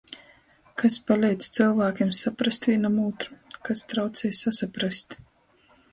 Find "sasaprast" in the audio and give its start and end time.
4.43-5.19